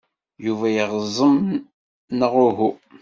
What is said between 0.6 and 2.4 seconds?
yeɣẓen, neɣ